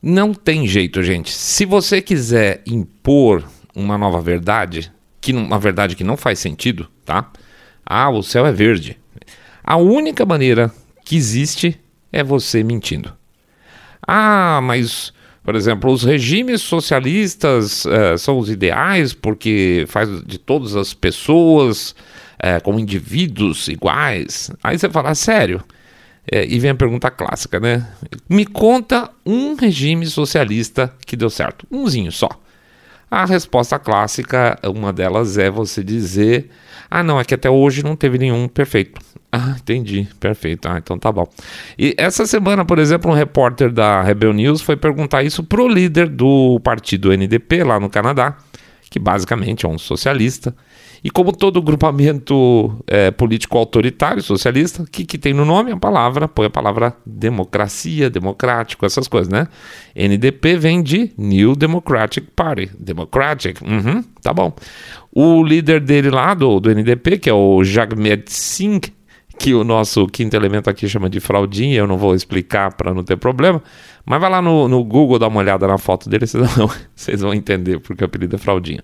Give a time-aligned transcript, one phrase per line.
[0.00, 1.32] Não tem jeito, gente.
[1.32, 7.30] Se você quiser impor uma nova verdade, que uma verdade que não faz sentido, tá?
[7.84, 8.96] Ah, o céu é verde.
[9.62, 10.72] A única maneira
[11.04, 11.78] que existe
[12.12, 13.12] é você mentindo.
[14.06, 20.76] Ah, mas, por exemplo, os regimes socialistas uh, são os ideais porque faz de todas
[20.76, 21.90] as pessoas
[22.38, 24.50] uh, como indivíduos iguais.
[24.62, 25.62] Aí você fala, sério?
[26.30, 27.88] É, e vem a pergunta clássica, né?
[28.28, 31.66] Me conta um regime socialista que deu certo.
[31.70, 32.28] Umzinho só.
[33.10, 36.50] A resposta clássica, uma delas é você dizer:
[36.90, 39.00] Ah, não, é que até hoje não teve nenhum perfeito.
[39.32, 40.68] Ah, entendi, perfeito.
[40.68, 41.26] Ah, então tá bom.
[41.78, 46.08] E essa semana, por exemplo, um repórter da Rebel News foi perguntar isso pro líder
[46.08, 48.36] do partido NDP lá no Canadá,
[48.90, 50.54] que basicamente é um socialista.
[51.02, 55.72] E como todo grupamento é, político autoritário, socialista, o que, que tem no nome?
[55.72, 59.48] A palavra, põe a palavra democracia, democrático, essas coisas, né?
[59.94, 62.70] NDP vem de New Democratic Party.
[62.78, 64.52] Democratic, uhum, tá bom.
[65.12, 68.97] O líder dele lá, do, do NDP, que é o Jagmeet Singh,
[69.38, 73.04] que o nosso quinto elemento aqui chama de fraldinha, eu não vou explicar para não
[73.04, 73.62] ter problema,
[74.04, 77.20] mas vai lá no, no, Google dar uma olhada na foto dele, vocês vão, vocês
[77.20, 78.82] vão entender porque o apelido é fraldinha.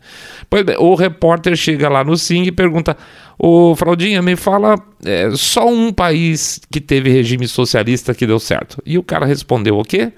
[0.48, 2.96] Pois bem, o repórter chega lá no Sing e pergunta:
[3.38, 8.80] Ô Fraldinha, me fala é, só um país que teve regime socialista que deu certo.
[8.86, 10.12] E o cara respondeu o quê?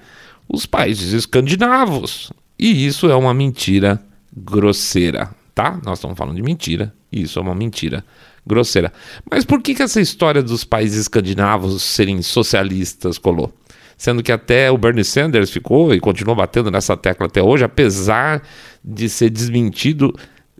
[0.47, 2.31] Os países escandinavos.
[2.59, 4.01] E isso é uma mentira
[4.35, 5.79] grosseira, tá?
[5.83, 8.03] Nós estamos falando de mentira, e isso é uma mentira
[8.47, 8.91] grosseira.
[9.29, 13.53] Mas por que, que essa história dos países escandinavos serem socialistas colou?
[13.97, 18.43] Sendo que até o Bernie Sanders ficou e continua batendo nessa tecla até hoje, apesar
[18.83, 20.13] de ser desmentido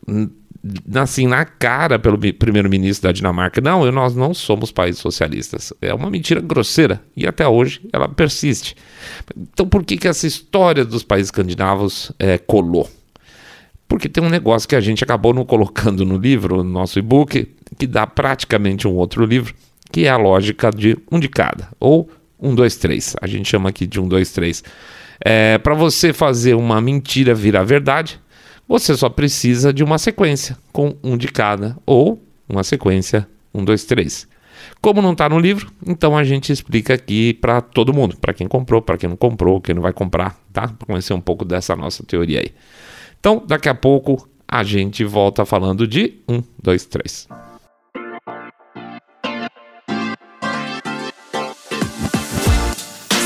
[0.07, 0.27] hum,
[0.95, 3.61] assim na cara pelo primeiro-ministro da Dinamarca.
[3.61, 5.71] Não, nós não somos países socialistas.
[5.81, 8.75] É uma mentira grosseira e até hoje ela persiste.
[9.35, 12.89] Então por que, que essa história dos países escandinavos é, colou?
[13.87, 17.47] Porque tem um negócio que a gente acabou não colocando no livro, no nosso e-book,
[17.77, 19.53] que dá praticamente um outro livro,
[19.91, 23.15] que é a lógica de um de cada, ou um, dois, três.
[23.21, 24.63] A gente chama aqui de um, dois, três.
[25.19, 28.19] É, Para você fazer uma mentira virar verdade,
[28.67, 33.83] você só precisa de uma sequência com um de cada, ou uma sequência um, dois,
[33.85, 34.27] três.
[34.81, 38.47] Como não está no livro, então a gente explica aqui para todo mundo, para quem
[38.47, 40.67] comprou, para quem não comprou, quem não vai comprar, tá?
[40.67, 42.51] Para conhecer um pouco dessa nossa teoria aí.
[43.19, 47.27] Então, daqui a pouco a gente volta falando de um, dois, três.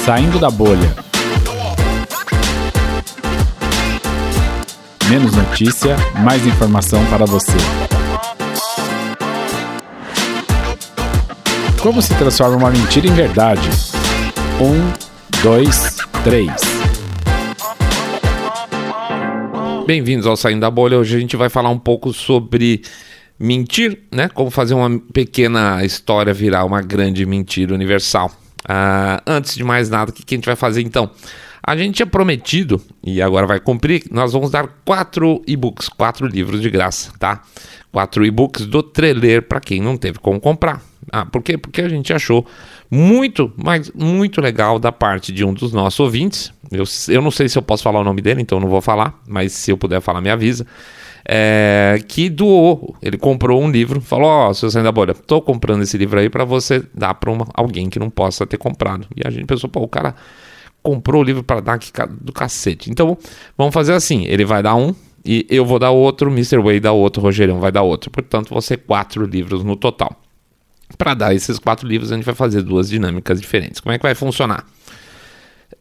[0.06, 0.96] Saindo da bolha.
[5.08, 7.56] Menos notícia, mais informação para você.
[11.84, 13.70] Como se transforma uma mentira em verdade?
[14.60, 14.92] Um,
[15.44, 16.52] dois, três.
[19.86, 20.98] Bem-vindos ao Saindo da Bolha.
[20.98, 22.82] Hoje a gente vai falar um pouco sobre
[23.38, 24.30] mentir, né?
[24.30, 28.32] Como fazer uma pequena história virar uma grande mentira universal.
[28.68, 31.10] Ah, antes de mais nada, o que, que a gente vai fazer então?
[31.64, 36.60] A gente tinha prometido, e agora vai cumprir, nós vamos dar quatro e-books, quatro livros
[36.60, 37.42] de graça, tá?
[37.92, 40.82] Quatro e-books do Treler para quem não teve como comprar.
[41.12, 41.58] Ah, por quê?
[41.58, 42.46] Porque a gente achou
[42.90, 46.52] muito, mas muito legal da parte de um dos nossos ouvintes.
[46.72, 49.20] Eu, eu não sei se eu posso falar o nome dele, então não vou falar,
[49.28, 50.66] mas se eu puder falar, me avisa.
[51.24, 55.84] É, que doou, ele comprou um livro, falou: Ó, oh, seu da Bolha, tô comprando
[55.84, 59.08] esse livro aí para você dar para alguém que não possa ter comprado.
[59.16, 60.16] E a gente pensou: pô, o cara
[60.82, 62.90] comprou o livro para dar do cacete.
[62.90, 63.18] Então
[63.58, 66.58] vamos fazer assim: ele vai dar um, e eu vou dar outro, Mr.
[66.58, 68.10] Way dá outro, Rogerão vai dar outro.
[68.10, 70.20] Portanto, vão ser quatro livros no total.
[70.98, 73.80] Para dar esses quatro livros, a gente vai fazer duas dinâmicas diferentes.
[73.80, 74.66] Como é que vai funcionar?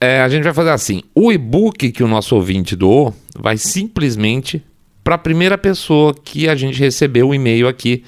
[0.00, 4.62] É, a gente vai fazer assim: o e-book que o nosso ouvinte doou vai simplesmente
[5.02, 8.04] para a primeira pessoa que a gente recebeu o e-mail aqui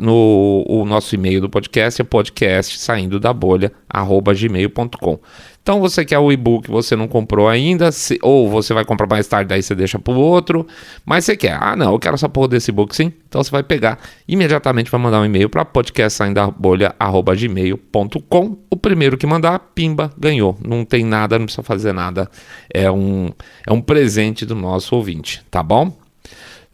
[0.00, 5.18] no o nosso e-mail do podcast é podcast saindo da bolha arroba gmail.com
[5.62, 9.28] então você quer o e-book, você não comprou ainda, se, ou você vai comprar mais
[9.28, 10.66] tarde, daí você deixa para o outro,
[11.06, 13.62] mas você quer, ah não, eu quero essa porra desse e-book sim, então você vai
[13.62, 20.84] pegar, imediatamente vai mandar um e-mail para podcastsaindabolha.gmail.com o primeiro que mandar, pimba, ganhou, não
[20.84, 22.28] tem nada, não precisa fazer nada,
[22.74, 23.30] é um,
[23.64, 26.01] é um presente do nosso ouvinte, tá bom?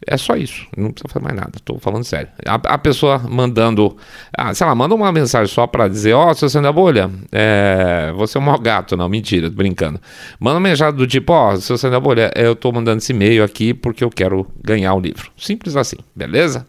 [0.07, 2.29] É só isso, não precisa fazer mais nada, estou falando sério.
[2.45, 3.97] A, a, pessoa mandando,
[4.35, 7.11] ah, sei lá, manda uma mensagem só para dizer: Ó, oh, seu sendo da bolha,
[7.31, 9.99] é, você é um mau gato, não, mentira, brincando.
[10.39, 13.11] Manda uma mensagem do tipo: Ó, oh, seu sendo da bolha, eu estou mandando esse
[13.11, 15.31] e-mail aqui porque eu quero ganhar o livro.
[15.37, 16.65] Simples assim, beleza?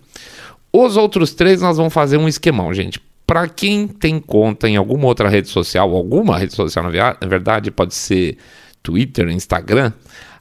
[0.72, 3.00] Os outros três nós vamos fazer um esquemão, gente.
[3.26, 7.94] Para quem tem conta em alguma outra rede social, alguma rede social na verdade, pode
[7.94, 8.36] ser
[8.82, 9.92] Twitter, Instagram,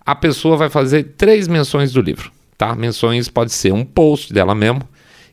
[0.06, 2.76] a pessoa vai fazer três menções do livro, tá?
[2.76, 4.82] Menções pode ser um post dela mesmo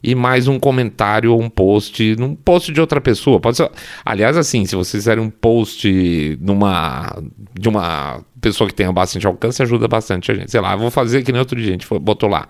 [0.00, 3.40] e mais um comentário ou um post num post de outra pessoa.
[3.40, 3.68] Pode ser,
[4.04, 7.20] aliás, assim, se vocês fizerem um post numa
[7.52, 10.52] de uma pessoa que tenha bastante alcance, ajuda bastante a gente.
[10.52, 12.46] Sei lá, eu vou fazer que nem outro dia, a gente botou lá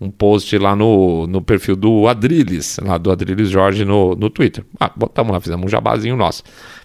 [0.00, 4.64] um post lá no, no perfil do Adriles, lá do Adriles Jorge no, no Twitter.
[4.78, 6.44] Ah, botamos lá, fizemos um jabazinho nosso.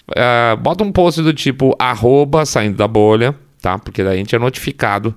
[0.10, 3.80] Uh, bota um post do tipo arroba saindo da bolha tá?
[3.80, 5.16] Porque daí a gente é notificado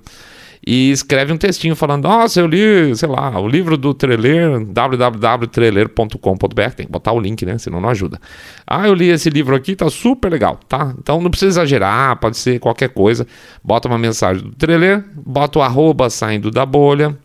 [0.65, 6.71] e escreve um textinho falando: Nossa, eu li, sei lá, o livro do Treler, www.treler.com.br.
[6.75, 7.57] Tem que botar o link, né?
[7.57, 8.19] Senão não ajuda.
[8.67, 10.93] Ah, eu li esse livro aqui, tá super legal, tá?
[10.97, 13.25] Então não precisa exagerar, pode ser qualquer coisa.
[13.63, 17.17] Bota uma mensagem do Treler, bota o arroba saindo da bolha,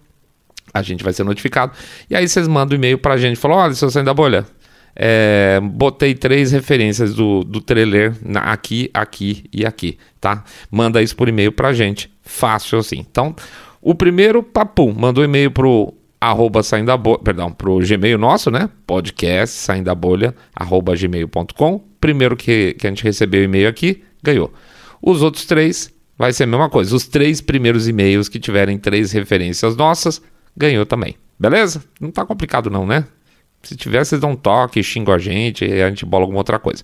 [0.72, 1.72] a gente vai ser notificado.
[2.08, 4.46] E aí vocês mandam um e-mail pra gente: Falou, olha, seu saindo da bolha.
[4.96, 10.44] É, botei três referências do, do trailer na, aqui, aqui e aqui, tá?
[10.70, 12.98] Manda isso por e-mail pra gente, fácil assim.
[12.98, 13.34] Então,
[13.80, 18.70] o primeiro, papum, mandou e-mail pro arroba saindo da bolha, perdão, pro Gmail nosso, né?
[18.86, 21.84] Podcast saindo da bolha, arroba gmail.com.
[22.00, 24.52] Primeiro que, que a gente recebeu o e-mail aqui, ganhou.
[25.02, 26.96] Os outros três vai ser a mesma coisa.
[26.96, 30.22] Os três primeiros e-mails que tiverem três referências nossas,
[30.56, 31.16] ganhou também.
[31.38, 31.84] Beleza?
[32.00, 33.04] Não tá complicado não, né?
[33.64, 36.82] Se tiver, vocês dão um toque, xingam a gente a gente bola alguma outra coisa.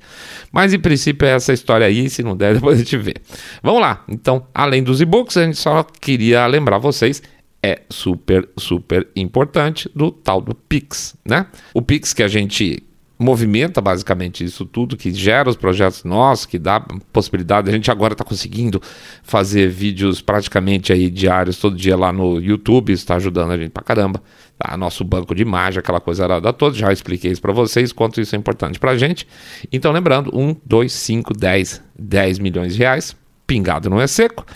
[0.50, 3.14] Mas em princípio é essa história aí, se não der, depois a gente vê.
[3.62, 4.04] Vamos lá.
[4.08, 7.22] Então, além dos e-books, a gente só queria lembrar vocês
[7.62, 11.46] é super, super importante do tal do Pix, né?
[11.74, 12.82] O Pix que a gente
[13.20, 16.80] movimenta basicamente isso tudo, que gera os projetos nossos, que dá
[17.12, 17.68] possibilidade.
[17.68, 18.80] A gente agora está conseguindo
[19.22, 23.82] fazer vídeos praticamente aí diários, todo dia lá no YouTube, está ajudando a gente pra
[23.82, 24.22] caramba.
[24.58, 24.74] Tá?
[24.76, 28.34] Nosso banco de imagem, aquela coisa da toda, já expliquei isso para vocês, quanto isso
[28.34, 29.28] é importante pra gente.
[29.70, 33.14] Então lembrando, 1, 2, 5, 10, 10 milhões de reais,
[33.46, 34.46] pingado não é seco.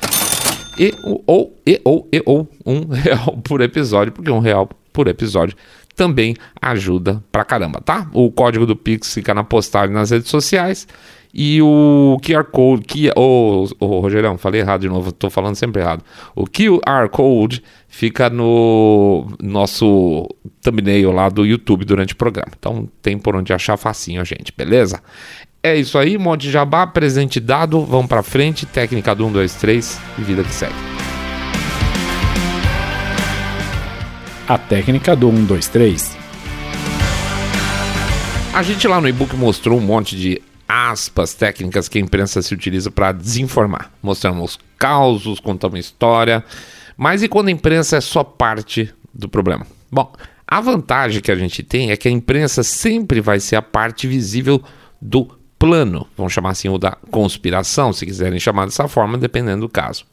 [0.79, 0.93] E
[1.27, 5.57] ou, e, ou, e, ou um real por episódio, porque um real por episódio
[5.95, 8.09] também ajuda pra caramba, tá?
[8.13, 10.87] O código do Pix fica na postagem nas redes sociais
[11.37, 15.83] e o QR Code, que, oh, oh, Rogerão, falei errado de novo, tô falando sempre
[15.83, 16.05] errado.
[16.35, 20.29] O QR Code fica no nosso
[20.63, 22.53] thumbnail lá do YouTube durante o programa.
[22.57, 25.03] Então tem por onde achar facinho a gente, beleza?
[25.61, 30.01] É isso aí, monte jabá, presente dado, vamos pra frente, técnica do 1, 2, 3
[30.19, 31.04] e vida que segue.
[34.47, 36.17] A técnica do 1, 2, 3.
[38.53, 42.53] A gente lá no e-book mostrou um monte de aspas técnicas que a imprensa se
[42.53, 43.91] utiliza para desinformar.
[44.03, 46.45] Mostramos causos, contamos história.
[46.95, 49.67] Mas e quando a imprensa é só parte do problema?
[49.91, 50.13] Bom,
[50.47, 54.07] a vantagem que a gente tem é que a imprensa sempre vai ser a parte
[54.07, 54.63] visível
[55.01, 55.27] do
[55.59, 60.05] plano, vamos chamar assim, o da conspiração, se quiserem chamar dessa forma, dependendo do caso.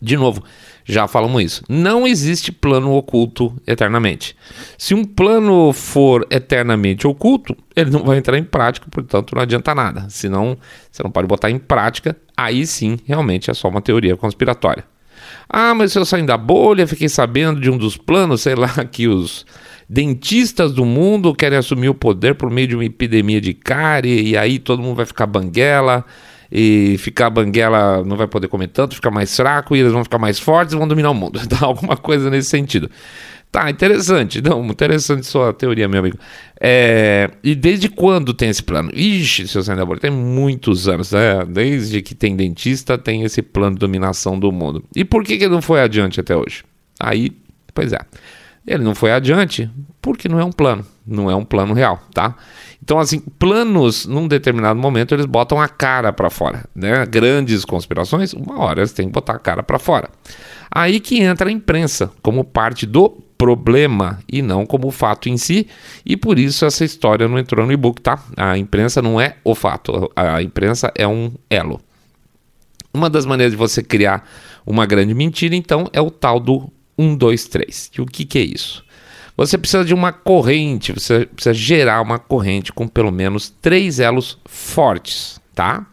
[0.00, 0.42] De novo,
[0.88, 1.62] já falamos isso.
[1.68, 4.34] Não existe plano oculto eternamente.
[4.78, 9.74] Se um plano for eternamente oculto, ele não vai entrar em prática, portanto não adianta
[9.74, 10.06] nada.
[10.08, 10.56] Senão,
[10.90, 14.84] você não pode botar em prática, aí sim, realmente é só uma teoria conspiratória.
[15.46, 18.68] Ah, mas se eu sair da bolha, fiquei sabendo de um dos planos, sei lá,
[18.90, 19.44] que os
[19.88, 24.36] dentistas do mundo querem assumir o poder por meio de uma epidemia de cárie, e
[24.36, 26.04] aí todo mundo vai ficar banguela
[26.50, 30.18] e ficar banguela não vai poder comer tanto, ficar mais fraco e eles vão ficar
[30.18, 31.40] mais fortes e vão dominar o mundo.
[31.48, 31.64] Tá?
[31.64, 32.90] Alguma coisa nesse sentido.
[33.50, 34.42] Tá, interessante.
[34.42, 36.18] Não, interessante sua teoria, meu amigo.
[36.60, 38.90] É, e desde quando tem esse plano?
[38.92, 41.44] Ixi, seu Sandra tem muitos anos, né?
[41.46, 44.84] Desde que tem dentista, tem esse plano de dominação do mundo.
[44.94, 46.62] E por que, que não foi adiante até hoje?
[47.00, 47.32] Aí,
[47.72, 48.00] pois é.
[48.66, 49.70] Ele não foi adiante
[50.02, 52.36] porque não é um plano, não é um plano real, tá?
[52.88, 57.04] Então, assim, planos, num determinado momento, eles botam a cara para fora, né?
[57.04, 60.08] Grandes conspirações, uma hora eles têm que botar a cara para fora.
[60.70, 65.66] Aí que entra a imprensa como parte do problema e não como fato em si,
[66.02, 68.24] e por isso essa história não entrou no e-book, tá?
[68.34, 71.82] A imprensa não é o fato, a imprensa é um elo.
[72.94, 74.26] Uma das maneiras de você criar
[74.66, 77.90] uma grande mentira, então, é o tal do 1, 2, 3.
[77.98, 78.82] E o que, que é isso?
[79.38, 84.36] Você precisa de uma corrente, você precisa gerar uma corrente com pelo menos três elos
[84.44, 85.86] fortes, tá?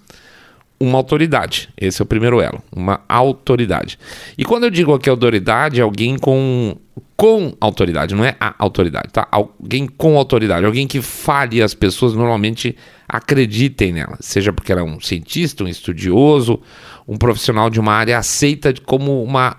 [0.80, 4.00] Uma autoridade, esse é o primeiro elo, uma autoridade.
[4.36, 6.76] E quando eu digo aqui autoridade, é alguém com,
[7.16, 9.28] com autoridade, não é a autoridade, tá?
[9.32, 12.76] Alguém com autoridade, alguém que fale as pessoas normalmente
[13.08, 16.60] acreditem nela, seja porque ela é um cientista, um estudioso,
[17.08, 19.56] um profissional de uma área aceita como uma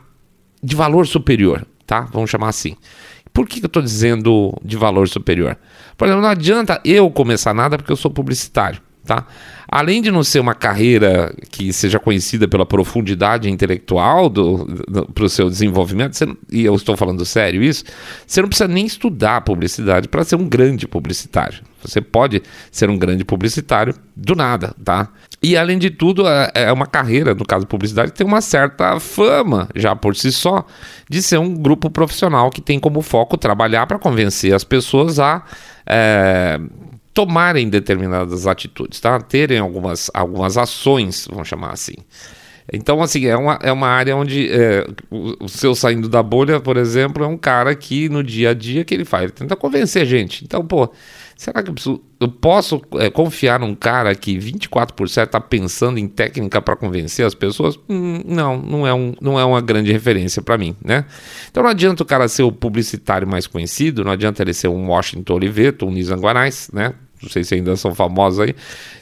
[0.61, 2.01] de valor superior, tá?
[2.01, 2.77] Vamos chamar assim.
[3.37, 5.59] Por que, eu estou dizendo de valor superior?
[5.95, 8.81] Por exemplo, não adianta eu começar nada porque eu sou publicitário.
[9.05, 9.27] tá?
[9.69, 14.33] Além de não ser uma carreira que seja conhecida pela profundidade intelectual
[15.13, 16.17] para o seu desenvolvimento,
[16.51, 17.85] e eu estou falando sério isso,
[18.27, 21.63] você não precisa nem estudar publicidade para ser um grande publicitário.
[21.87, 25.09] Você pode ser um grande publicitário do nada, tá?
[25.43, 29.69] E além de tudo, é, é uma carreira, no caso publicidade, tem uma certa fama
[29.75, 30.65] já por si só
[31.09, 35.45] de ser um grupo profissional que tem como foco trabalhar para convencer as pessoas a
[35.87, 36.59] é,
[37.15, 39.19] tomarem determinadas atitudes, tá?
[39.21, 41.95] Terem algumas, algumas ações, vamos chamar assim.
[42.73, 46.61] Então, assim, é uma, é uma área onde é, o, o, seu saindo da bolha,
[46.61, 49.55] por exemplo, é um cara que no dia a dia que ele faz, ele tenta
[49.55, 50.45] convencer gente.
[50.45, 50.93] Então, pô,
[51.37, 56.09] será que eu, preciso, eu posso é, confiar num cara que 24% está pensando em
[56.09, 57.79] técnica para convencer as pessoas?
[57.89, 61.05] Hum, não, não é, um, não é uma grande referência para mim, né?
[61.51, 64.89] Então não adianta o cara ser o publicitário mais conhecido, não adianta ele ser um
[64.89, 66.95] Washington Oliveto, um Nizam Guanais, né?
[67.23, 68.55] não sei se ainda são famosos aí,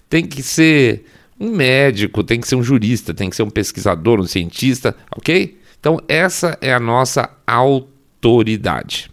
[0.09, 1.05] tem que ser
[1.39, 5.59] um médico, tem que ser um jurista, tem que ser um pesquisador, um cientista, ok?
[5.79, 9.11] Então, essa é a nossa autoridade.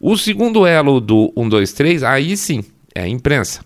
[0.00, 2.64] O segundo elo do 1, 2, 3, aí sim,
[2.94, 3.60] é a imprensa.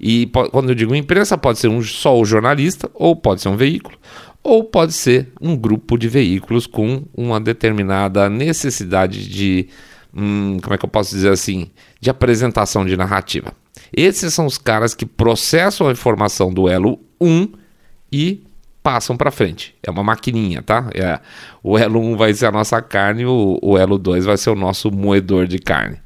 [0.00, 3.56] E quando eu digo imprensa, pode ser um, só o jornalista, ou pode ser um
[3.56, 3.96] veículo,
[4.42, 9.68] ou pode ser um grupo de veículos com uma determinada necessidade de,
[10.14, 11.70] hum, como é que eu posso dizer assim,
[12.00, 13.52] de apresentação de narrativa.
[13.92, 17.48] Esses são os caras que processam a informação do elo 1
[18.12, 18.42] e
[18.88, 19.74] passam para frente.
[19.82, 20.88] É uma maquininha, tá?
[20.94, 21.20] É,
[21.62, 24.54] o elo 1 vai ser a nossa carne, o, o elo 2 vai ser o
[24.54, 25.98] nosso moedor de carne.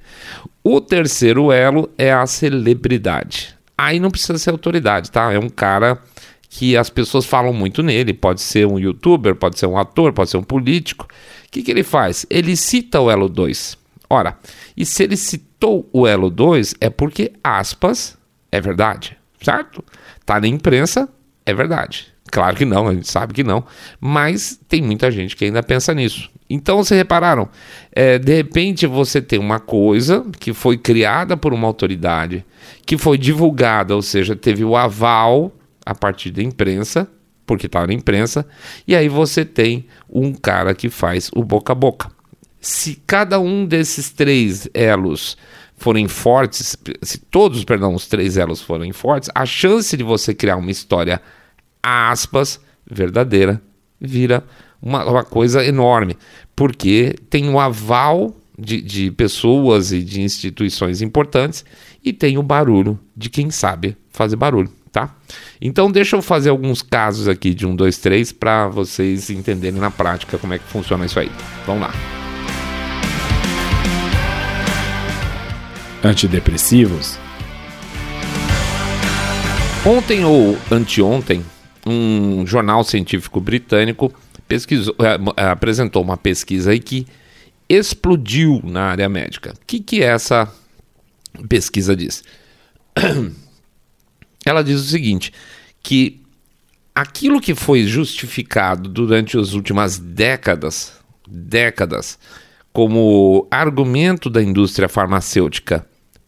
[0.65, 3.55] O terceiro elo é a celebridade.
[3.79, 5.33] Aí não precisa ser autoridade, tá?
[5.33, 5.97] É um cara
[6.51, 8.13] que as pessoas falam muito nele.
[8.13, 11.07] Pode ser um youtuber, pode ser um ator, pode ser um político.
[11.47, 12.27] O que, que ele faz?
[12.29, 13.79] Ele cita o elo 2.
[14.11, 14.37] Ora,
[14.77, 18.19] e se ele citou o elo 2 é porque, aspas,
[18.51, 19.85] é verdade, certo?
[20.27, 21.09] Tá na imprensa,
[21.47, 22.13] é verdade.
[22.33, 23.63] Claro que não, a gente sabe que não,
[24.01, 26.31] mas tem muita gente que ainda pensa nisso.
[26.51, 27.49] Então, vocês repararam,
[27.93, 32.45] é, de repente você tem uma coisa que foi criada por uma autoridade,
[32.85, 35.53] que foi divulgada, ou seja, teve o aval
[35.87, 37.07] a partir da imprensa,
[37.47, 38.47] porque está na imprensa,
[38.89, 42.11] e aí você tem um cara que faz o boca a boca
[42.63, 45.37] se cada um desses três elos
[45.77, 50.57] forem fortes, se todos, perdão, os três elos forem fortes, a chance de você criar
[50.57, 51.21] uma história,
[51.83, 53.61] aspas, verdadeira,
[54.01, 54.45] vira
[54.81, 56.17] uma, uma coisa enorme,
[56.55, 61.65] porque tem o aval de, de pessoas e de instituições importantes
[62.05, 65.15] e tem o barulho de quem sabe fazer barulho, tá?
[65.61, 69.91] Então deixa eu fazer alguns casos aqui de um, dois, três para vocês entenderem na
[69.91, 71.31] prática como é que funciona isso aí.
[71.67, 71.93] Vamos lá.
[76.05, 77.19] antidepressivos?
[79.85, 81.45] Ontem ou anteontem,
[81.87, 84.13] um jornal científico britânico
[84.47, 87.07] pesquisou, é, é, apresentou uma pesquisa aí que
[87.69, 89.53] explodiu na área médica.
[89.53, 90.53] O que, que essa
[91.49, 92.23] pesquisa diz?
[94.45, 95.33] Ela diz o seguinte:
[95.83, 96.21] que
[96.95, 100.93] aquilo que foi justificado durante as últimas décadas,
[101.27, 102.19] décadas,
[102.73, 105.87] como argumento da indústria farmacêutica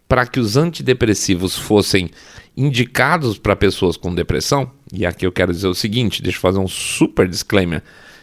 [0.09, 2.11] para que os antidepressivos fossem
[2.57, 6.59] indicados para pessoas com depressão, e aqui eu quero dizer o seguinte: deixa eu fazer
[6.59, 7.83] um super disclaimer.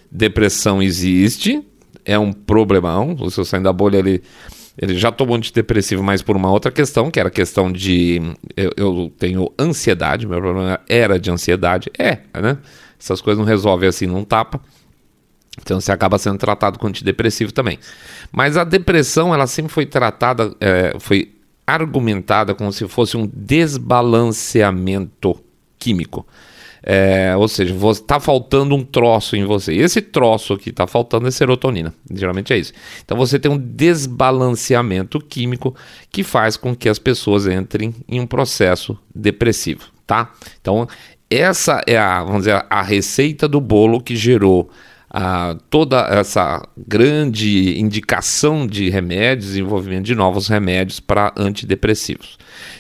[0.09, 1.61] Depressão existe,
[2.05, 3.15] é um problemão.
[3.19, 4.21] O seu saindo da bolha, ele,
[4.77, 8.21] ele já tomou antidepressivo, mas por uma outra questão, que era a questão de.
[8.55, 11.89] Eu, eu, tenho ansiedade, meu problema era de ansiedade.
[11.97, 12.57] É, né?
[13.00, 14.61] Essas coisas não resolvem assim, não tapa.
[15.61, 17.77] Então você acaba sendo tratado com antidepressivo também.
[18.31, 21.33] Mas a depressão, ela sempre foi tratada, é, foi
[21.73, 25.39] argumentada como se fosse um desbalanceamento
[25.77, 26.25] químico.
[26.83, 29.75] É, ou seja, está faltando um troço em você.
[29.75, 31.93] Esse troço que está faltando é serotonina.
[32.11, 32.73] Geralmente é isso.
[33.05, 35.75] Então você tem um desbalanceamento químico
[36.11, 40.31] que faz com que as pessoas entrem em um processo depressivo, tá?
[40.59, 40.87] Então
[41.29, 44.69] essa é a, vamos dizer, a receita do bolo que gerou
[45.13, 52.38] a toda essa grande indicação de remédios, desenvolvimento de novos remédios para antidepressivos.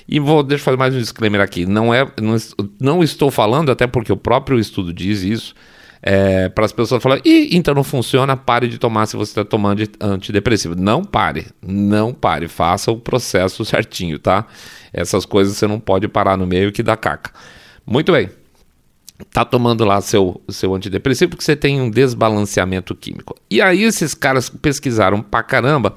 [0.07, 1.65] E vou deixa eu fazer mais um disclaimer aqui.
[1.65, 2.37] Não é, não,
[2.79, 5.53] não estou falando, até porque o próprio estudo diz isso,
[6.01, 9.43] é, para as pessoas falarem, e então não funciona, pare de tomar se você está
[9.43, 10.73] tomando antidepressivo.
[10.73, 14.45] Não pare, não pare, faça o processo certinho, tá?
[14.93, 17.31] Essas coisas você não pode parar no meio que dá caca.
[17.85, 18.29] Muito bem
[19.31, 23.35] tá tomando lá seu, seu antidepressivo porque você tem um desbalanceamento químico.
[23.49, 25.95] E aí esses caras pesquisaram pra caramba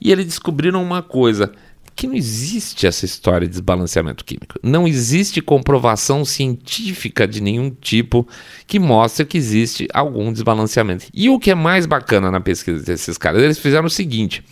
[0.00, 1.52] e eles descobriram uma coisa
[1.94, 4.58] que não existe essa história de desbalanceamento químico.
[4.62, 8.26] Não existe comprovação científica de nenhum tipo
[8.66, 11.06] que mostre que existe algum desbalanceamento.
[11.12, 14.42] E o que é mais bacana na pesquisa desses caras, eles fizeram o seguinte: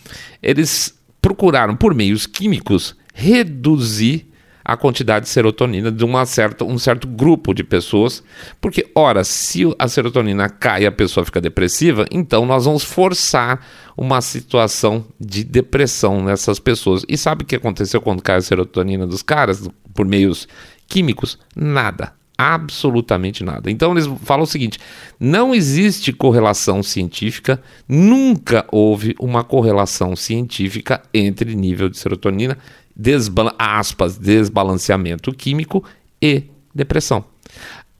[0.41, 4.30] eles procuraram, por meios químicos, reduzir
[4.63, 8.23] a quantidade de serotonina de uma certa, um certo grupo de pessoas,
[8.59, 13.65] porque, ora, se a serotonina cai e a pessoa fica depressiva, então nós vamos forçar
[13.97, 17.03] uma situação de depressão nessas pessoas.
[17.07, 20.47] E sabe o que aconteceu quando cai a serotonina dos caras por meios
[20.87, 21.37] químicos?
[21.55, 22.13] Nada.
[22.37, 23.69] Absolutamente nada.
[23.69, 24.79] Então eles falam o seguinte:
[25.19, 32.57] não existe correlação científica, nunca houve uma correlação científica entre nível de serotonina
[32.95, 35.83] desba aspas, desbalanceamento químico
[36.21, 36.43] e
[36.73, 37.25] depressão.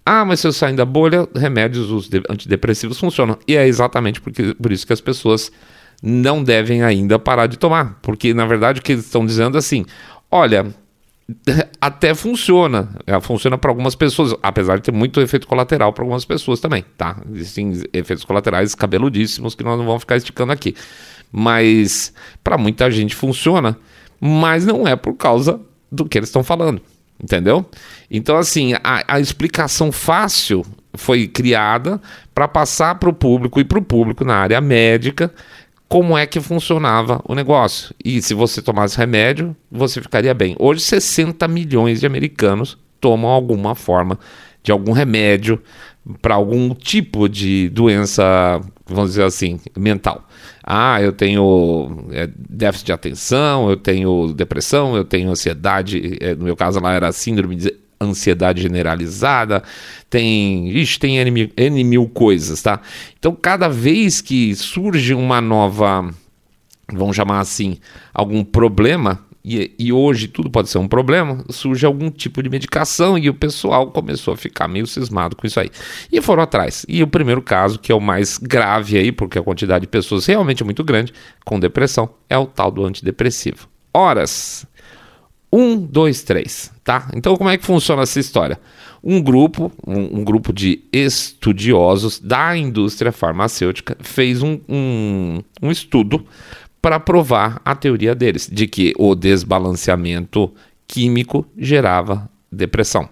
[0.06, 3.38] Ah, mas se eu sair da bolha, remédios os antidepressivos funcionam.
[3.48, 5.52] E é exatamente porque, por isso que as pessoas
[6.02, 8.00] não devem ainda parar de tomar.
[8.02, 9.86] Porque, na verdade, o que eles estão dizendo é assim:
[10.30, 10.74] olha,
[11.80, 12.90] até funciona.
[13.22, 17.18] Funciona para algumas pessoas, apesar de ter muito efeito colateral para algumas pessoas também, tá?
[17.34, 20.76] Existem efeitos colaterais cabeludíssimos que nós não vamos ficar esticando aqui.
[21.32, 23.78] Mas para muita gente funciona
[24.22, 25.60] mas não é por causa
[25.92, 26.80] do que eles estão falando,
[27.22, 27.66] entendeu?
[28.10, 30.64] Então, assim, a, a explicação fácil
[30.94, 32.00] foi criada
[32.34, 35.34] para passar para o público e para o público na área médica
[35.88, 37.94] como é que funcionava o negócio.
[38.04, 40.56] E se você tomasse remédio, você ficaria bem.
[40.58, 44.18] Hoje, 60 milhões de americanos tomam alguma forma
[44.64, 45.62] de algum remédio
[46.22, 50.26] para algum tipo de doença, vamos dizer assim, mental.
[50.74, 56.18] Ah, eu tenho é, déficit de atenção, eu tenho depressão, eu tenho ansiedade.
[56.22, 59.64] É, no meu caso lá era síndrome de ansiedade generalizada,
[60.10, 62.80] tem, ixi, tem N N mil coisas, tá?
[63.20, 66.10] Então, cada vez que surge uma nova,
[66.90, 67.78] vamos chamar assim,
[68.14, 73.18] algum problema, e, e, hoje tudo pode ser um problema, surge algum tipo de medicação
[73.18, 75.70] e o pessoal começou a ficar meio cismado com isso aí.
[76.12, 76.86] E foram atrás.
[76.88, 80.28] E o primeiro caso, que é o mais grave aí, porque a quantidade de pessoas
[80.28, 81.12] realmente é muito grande,
[81.44, 83.68] com depressão, é o tal do antidepressivo.
[83.94, 84.66] Horas.
[85.54, 87.10] Um, dois, três, tá?
[87.14, 88.58] Então como é que funciona essa história?
[89.04, 96.26] Um grupo, um, um grupo de estudiosos da indústria farmacêutica fez um, um, um estudo
[96.82, 100.52] para provar a teoria deles, de que o desbalanceamento
[100.88, 103.08] químico gerava depressão.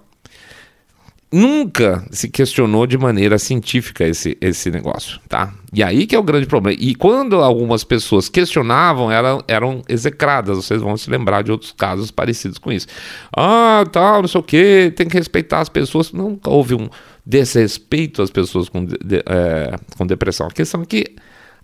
[1.32, 5.54] Nunca se questionou de maneira científica esse, esse negócio, tá?
[5.72, 6.76] E aí que é o grande problema.
[6.82, 10.58] E quando algumas pessoas questionavam, eram, eram execradas.
[10.58, 12.88] Vocês vão se lembrar de outros casos parecidos com isso.
[13.32, 16.12] Ah, tal, não sei o que, tem que respeitar as pessoas.
[16.12, 16.90] Nunca houve um
[17.24, 20.48] desrespeito às pessoas com, de, é, com depressão.
[20.48, 21.16] A questão é que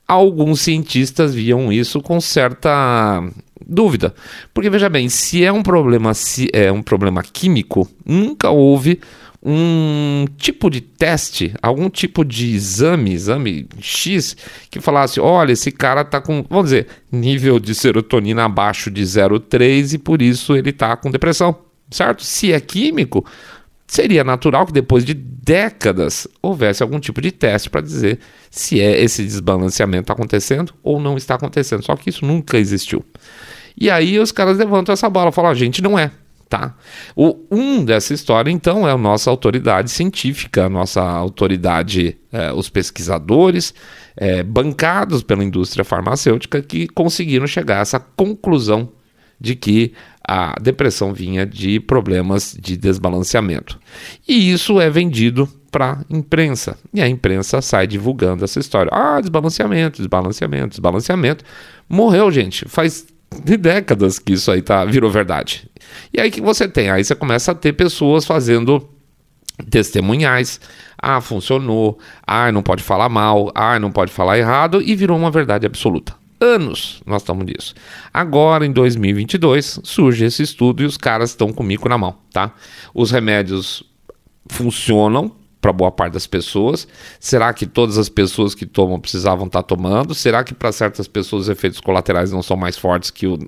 [0.07, 3.23] alguns cientistas viam isso com certa
[3.65, 4.13] dúvida.
[4.53, 8.99] Porque veja bem, se é um problema, se é um problema químico, nunca houve
[9.47, 14.35] um tipo de teste, algum tipo de exame, exame X,
[14.71, 19.93] que falasse: olha, esse cara está com, vamos dizer, nível de serotonina abaixo de 0,3
[19.93, 21.55] e por isso ele está com depressão,
[21.91, 22.23] certo?
[22.23, 23.23] Se é químico,
[23.87, 28.19] seria natural que depois de décadas houvesse algum tipo de teste para dizer
[28.49, 31.83] se é esse desbalanceamento acontecendo ou não está acontecendo.
[31.83, 33.05] Só que isso nunca existiu.
[33.77, 36.11] E aí os caras levantam essa bola, falam: a gente não é.
[36.47, 36.75] Tá?
[37.15, 42.69] O um dessa história, então, é a nossa autoridade científica, a nossa autoridade, é, os
[42.69, 43.73] pesquisadores
[44.15, 48.89] é, bancados pela indústria farmacêutica que conseguiram chegar a essa conclusão
[49.41, 49.93] de que
[50.27, 53.79] a depressão vinha de problemas de desbalanceamento.
[54.27, 56.77] E isso é vendido para imprensa.
[56.93, 58.89] E a imprensa sai divulgando essa história.
[58.93, 61.43] Ah, desbalanceamento, desbalanceamento, desbalanceamento.
[61.87, 62.67] Morreu, gente.
[62.67, 63.05] Faz
[63.59, 65.69] décadas que isso aí tá, virou verdade.
[66.13, 66.89] E aí que você tem?
[66.89, 68.89] Aí você começa a ter pessoas fazendo
[69.69, 70.59] testemunhais.
[70.97, 71.99] Ah, funcionou.
[72.25, 73.51] Ah, não pode falar mal.
[73.53, 74.81] Ah, não pode falar errado.
[74.81, 77.73] E virou uma verdade absoluta anos nós estamos nisso.
[78.13, 82.53] Agora, em 2022, surge esse estudo e os caras estão comigo na mão, tá?
[82.93, 83.83] Os remédios
[84.47, 86.87] funcionam para boa parte das pessoas.
[87.19, 90.13] Será que todas as pessoas que tomam precisavam estar tá tomando?
[90.13, 93.39] Será que para certas pessoas os efeitos colaterais não são mais fortes que o,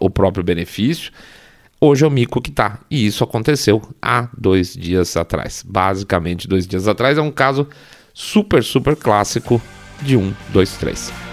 [0.00, 1.12] o próprio benefício?
[1.80, 2.80] Hoje é o mico que tá.
[2.90, 5.64] E isso aconteceu há dois dias atrás.
[5.64, 7.16] Basicamente, dois dias atrás.
[7.16, 7.68] É um caso
[8.12, 9.62] super, super clássico
[10.02, 11.27] de um, dois, três.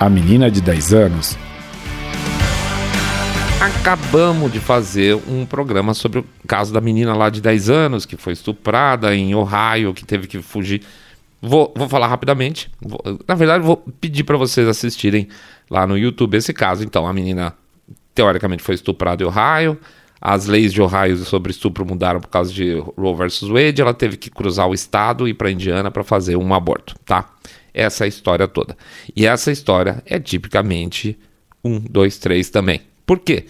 [0.00, 1.38] A menina de 10 anos.
[3.60, 8.16] Acabamos de fazer um programa sobre o caso da menina lá de 10 anos que
[8.16, 10.82] foi estuprada em Ohio, que teve que fugir
[11.42, 12.70] Vou, vou falar rapidamente.
[12.80, 15.28] Vou, na verdade, vou pedir para vocês assistirem
[15.70, 16.84] lá no YouTube esse caso.
[16.84, 17.54] Então, a menina
[18.14, 19.78] teoricamente foi estuprada em Ohio.
[20.20, 23.80] As leis de Ohio sobre estupro mudaram por causa de Roe versus Wade.
[23.80, 27.30] Ela teve que cruzar o estado e ir para Indiana para fazer um aborto, tá?
[27.72, 28.76] Essa história toda.
[29.14, 31.18] E essa história é tipicamente
[31.64, 32.82] um, dois, três também.
[33.06, 33.46] Por quê?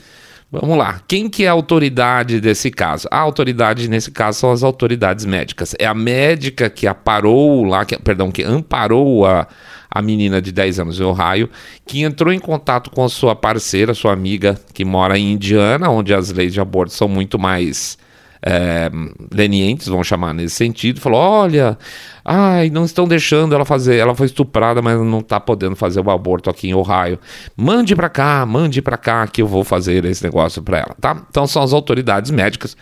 [0.52, 1.00] Vamos lá.
[1.06, 3.06] Quem que é a autoridade desse caso?
[3.08, 5.76] A autoridade nesse caso são as autoridades médicas.
[5.78, 9.46] É a médica que aparou lá, que, perdão, que amparou a,
[9.88, 11.48] a menina de 10 anos em Ohio,
[11.86, 16.12] que entrou em contato com a sua parceira, sua amiga, que mora em Indiana, onde
[16.12, 17.96] as leis de aborto são muito mais
[18.42, 18.90] é,
[19.32, 21.76] lenientes, vamos chamar nesse sentido, falou: olha,
[22.24, 26.10] ai, não estão deixando ela fazer, ela foi estuprada, mas não está podendo fazer o
[26.10, 27.18] aborto aqui em Ohio.
[27.56, 31.22] Mande para cá, mande para cá que eu vou fazer esse negócio para ela, tá?
[31.28, 32.76] Então são as autoridades médicas.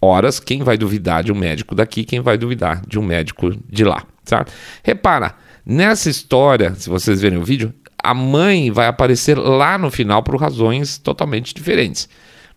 [0.00, 3.84] Horas, quem vai duvidar de um médico daqui, quem vai duvidar de um médico de
[3.84, 4.52] lá, certo?
[4.82, 7.72] Repara, nessa história, se vocês verem o vídeo,
[8.02, 12.08] a mãe vai aparecer lá no final por razões totalmente diferentes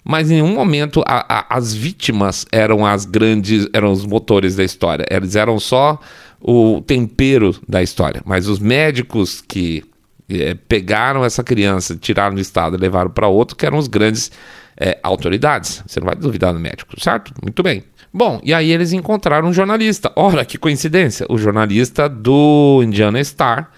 [0.05, 4.63] mas em nenhum momento a, a, as vítimas eram as grandes, eram os motores da
[4.63, 5.03] história.
[5.09, 5.99] Eles eram só
[6.39, 8.21] o tempero da história.
[8.23, 9.83] Mas os médicos que
[10.29, 14.31] é, pegaram essa criança, tiraram do estado e levaram para outro, que eram os grandes
[14.77, 15.83] é, autoridades.
[15.87, 17.33] Você não vai duvidar do médico, certo?
[17.41, 17.83] Muito bem.
[18.13, 20.11] Bom, e aí eles encontraram um jornalista.
[20.15, 21.25] Ora, que coincidência!
[21.29, 23.71] O jornalista do Indiana Star,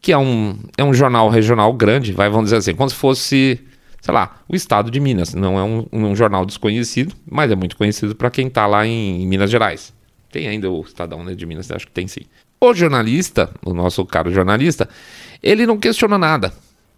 [0.00, 3.60] que é um, é um jornal regional grande, vai, vamos dizer assim, como se fosse
[4.04, 5.32] sei lá, o estado de Minas.
[5.32, 9.22] Não é um, um jornal desconhecido, mas é muito conhecido para quem está lá em,
[9.22, 9.94] em, Minas Gerais.
[10.30, 12.20] Tem ainda o Estadão né, de Minas, acho que tem sim.
[12.60, 14.86] O jornalista, o nosso caro jornalista,
[15.42, 16.52] ele não questiona nada,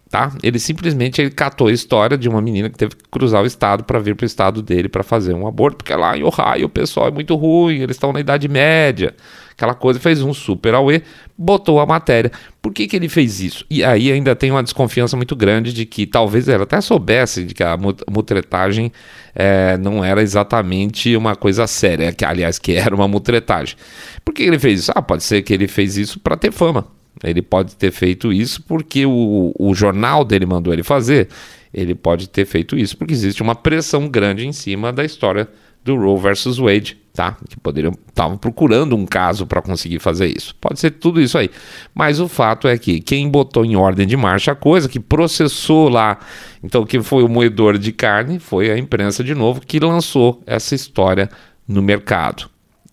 [0.09, 0.33] tá?
[0.43, 3.85] Ele simplesmente ele catou a história de uma menina que teve que cruzar o estado
[3.85, 6.69] para vir para o estado dele para fazer um aborto, porque lá em Ohio o
[6.69, 9.15] pessoal é muito ruim, eles estão na Idade Média
[9.57, 11.01] aquela coisa, fez um super auê,
[11.35, 12.31] botou a matéria.
[12.61, 13.65] Por que, que ele fez isso?
[13.69, 17.55] E aí ainda tem uma desconfiança muito grande de que talvez ele até soubesse de
[17.55, 17.75] que a
[18.07, 18.91] mutretagem
[19.33, 23.75] é, não era exatamente uma coisa séria, que aliás que era uma mutretagem.
[24.23, 24.91] Por que ele fez isso?
[24.93, 26.85] Ah, pode ser que ele fez isso para ter fama.
[27.23, 31.29] Ele pode ter feito isso porque o, o jornal dele mandou ele fazer.
[31.73, 35.47] Ele pode ter feito isso porque existe uma pressão grande em cima da história
[35.87, 37.35] do Roe versus Wade, tá?
[37.49, 40.55] Que poderiam estavam procurando um caso para conseguir fazer isso.
[40.61, 41.49] Pode ser tudo isso aí.
[41.93, 45.89] Mas o fato é que quem botou em ordem de marcha a coisa, que processou
[45.89, 46.19] lá,
[46.63, 50.75] então quem foi o moedor de carne foi a imprensa de novo que lançou essa
[50.75, 51.29] história
[51.67, 52.49] no mercado.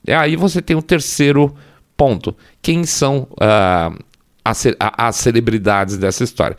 [0.07, 1.55] E aí você tem o terceiro
[1.97, 2.37] ponto.
[2.63, 3.99] Quem são uh,
[4.45, 6.57] as, as celebridades dessa história?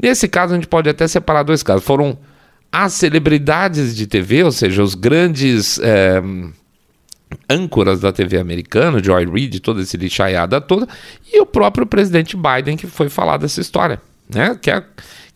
[0.00, 1.84] Nesse caso, a gente pode até separar dois casos.
[1.84, 2.18] Foram
[2.70, 6.22] as celebridades de TV, ou seja, os grandes é,
[7.48, 10.86] âncoras da TV americana, Joy Reid, toda esse lixaiada toda,
[11.32, 14.56] e o próprio presidente Biden que foi falar dessa história, né?
[14.60, 14.84] Que é,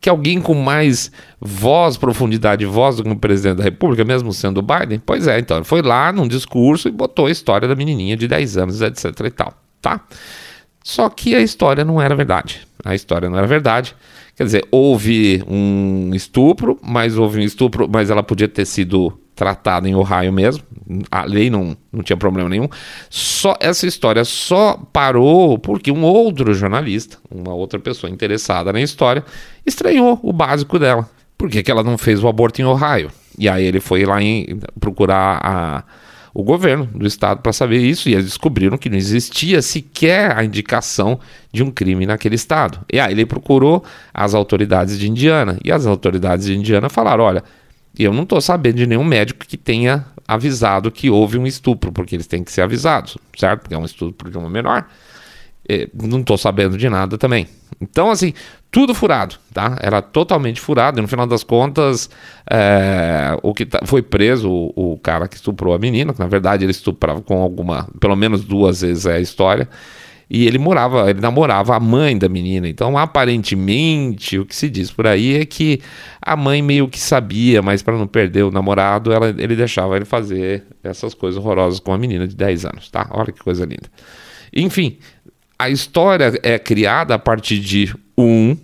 [0.01, 4.33] que alguém com mais voz, profundidade de voz do que o presidente da República, mesmo
[4.33, 5.01] sendo o Biden?
[5.05, 8.27] Pois é, então ele foi lá num discurso e botou a história da menininha de
[8.27, 10.01] 10 anos, etc e tal, tá?
[10.83, 12.66] Só que a história não era verdade.
[12.85, 13.95] A história não era verdade.
[14.42, 19.88] Quer dizer, houve um estupro, mas houve um estupro, mas ela podia ter sido tratada
[19.88, 20.64] em Ohio mesmo.
[21.09, 22.68] A lei não, não tinha problema nenhum.
[23.09, 29.24] Só essa história só parou porque um outro jornalista, uma outra pessoa interessada na história,
[29.64, 31.09] estranhou o básico dela.
[31.38, 33.12] Por que, que ela não fez o aborto em Ohio?
[33.38, 35.85] E aí ele foi lá em, procurar a
[36.35, 40.45] o governo do estado para saber isso e eles descobriram que não existia sequer a
[40.45, 41.21] indicação
[41.53, 42.81] de um crime naquele estado.
[42.90, 47.45] E aí ele procurou as autoridades de Indiana e as autoridades de Indiana falaram: olha,
[47.99, 52.16] eu não estou sabendo de nenhum médico que tenha avisado que houve um estupro, porque
[52.16, 53.62] eles têm que ser avisados, certo?
[53.62, 54.87] Porque é um estupro de uma menor.
[55.68, 57.46] É, não estou sabendo de nada também.
[57.81, 58.33] Então, assim,
[58.70, 59.77] tudo furado, tá?
[59.81, 60.98] Era totalmente furado.
[60.98, 62.11] E no final das contas,
[62.51, 66.27] é, o que tá, foi preso o, o, cara que estuprou a menina, que na
[66.27, 69.68] verdade ele estuprava com alguma, pelo menos duas vezes é a história.
[70.35, 72.66] E ele morava, ele namorava a mãe da menina.
[72.66, 75.79] Então, aparentemente, o que se diz por aí é que
[76.22, 80.07] a mãe meio que sabia, mas para não perder o namorado, ela, ele deixava ele
[80.07, 83.07] fazer essas coisas horrorosas com a menina de 10 anos, tá?
[83.11, 83.90] Olha que coisa linda.
[84.55, 84.98] Enfim,
[85.62, 88.57] a história é criada a partir de um,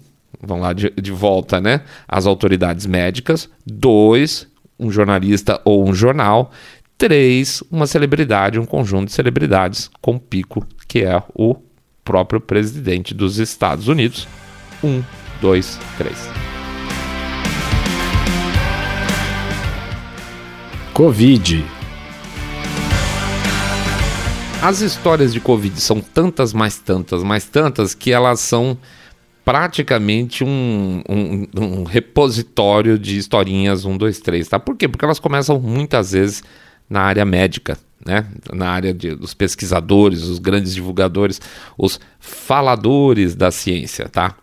[0.42, 1.82] vamos lá de, de volta, né?
[2.08, 3.48] As autoridades médicas.
[3.64, 6.50] Dois, um jornalista ou um jornal.
[6.96, 11.54] Três, uma celebridade, um conjunto de celebridades com pico, que é o
[12.02, 14.26] próprio presidente dos Estados Unidos.
[14.82, 15.00] Um,
[15.40, 16.28] dois, três.
[20.92, 21.64] Covid
[24.60, 28.76] As histórias de Covid são tantas, mais tantas, mais tantas, que elas são
[29.44, 34.58] praticamente um, um, um repositório de historinhas 1, 2, 3, tá?
[34.58, 34.88] Por quê?
[34.88, 36.42] Porque elas começam muitas vezes
[36.90, 38.26] na área médica, né?
[38.52, 41.40] na área de, dos pesquisadores, os grandes divulgadores,
[41.78, 44.34] os faladores da ciência, tá?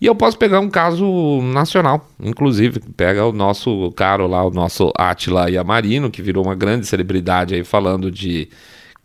[0.00, 4.90] E eu posso pegar um caso nacional, inclusive, pega o nosso caro lá, o nosso
[4.96, 8.48] Atila Yamarino, que virou uma grande celebridade aí falando de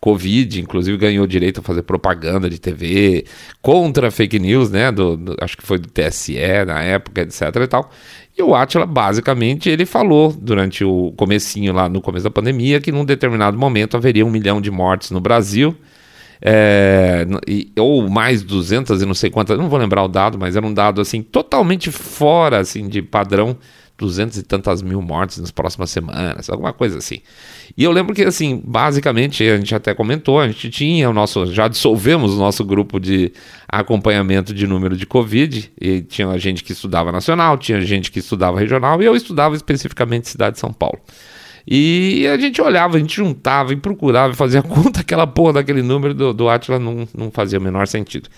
[0.04, 3.24] Covid, inclusive ganhou direito a fazer propaganda de TV
[3.62, 4.92] contra fake news, né?
[4.92, 6.36] Do, do, acho que foi do TSE
[6.66, 7.90] na época, etc e tal.
[8.36, 12.92] E o Atila, basicamente, ele falou durante o comecinho lá, no começo da pandemia, que
[12.92, 15.74] num determinado momento haveria um milhão de mortes no Brasil,
[16.42, 20.54] é, e, ou mais 200 e não sei quantas, não vou lembrar o dado, mas
[20.54, 23.56] era um dado assim totalmente fora assim de padrão
[24.04, 27.20] duzentas e tantas mil mortes nas próximas semanas, alguma coisa assim.
[27.76, 31.46] E eu lembro que, assim, basicamente, a gente até comentou, a gente tinha o nosso,
[31.46, 33.32] já dissolvemos o nosso grupo de
[33.66, 38.58] acompanhamento de número de Covid, e tinha gente que estudava nacional, tinha gente que estudava
[38.58, 40.98] regional, e eu estudava especificamente cidade de São Paulo.
[41.66, 45.82] E a gente olhava, a gente juntava e procurava e fazia conta, aquela porra daquele
[45.82, 48.28] número do, do Atlas não, não fazia o menor sentido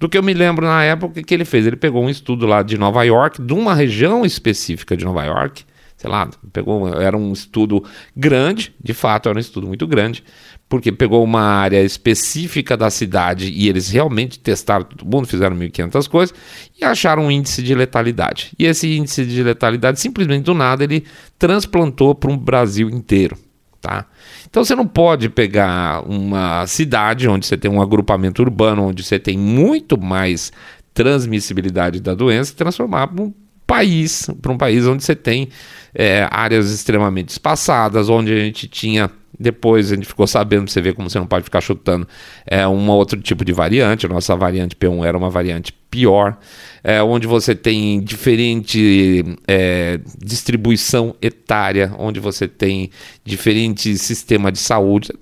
[0.00, 1.66] do que eu me lembro na época que ele fez.
[1.66, 5.62] Ele pegou um estudo lá de Nova York, de uma região específica de Nova York,
[5.98, 7.84] sei lá, pegou, era um estudo
[8.16, 10.24] grande, de fato era um estudo muito grande,
[10.66, 16.08] porque pegou uma área específica da cidade e eles realmente testaram todo mundo, fizeram 1.500
[16.08, 16.34] coisas
[16.80, 18.52] e acharam um índice de letalidade.
[18.58, 21.04] E esse índice de letalidade, simplesmente do nada, ele
[21.38, 23.36] transplantou para um Brasil inteiro,
[23.80, 24.06] tá?
[24.48, 29.18] Então você não pode pegar uma cidade onde você tem um agrupamento urbano, onde você
[29.18, 30.52] tem muito mais
[30.92, 33.32] transmissibilidade da doença, e transformar para um
[33.66, 35.48] país, para um país onde você tem
[35.94, 40.92] é, áreas extremamente espaçadas, onde a gente tinha depois a gente ficou sabendo, você vê
[40.92, 42.06] como você não pode ficar chutando,
[42.46, 44.04] é um outro tipo de variante.
[44.04, 46.36] A nossa variante P1 era uma variante pior,
[46.82, 52.90] é, onde você tem diferente é, distribuição etária, onde você tem
[53.24, 55.12] diferente sistema de saúde,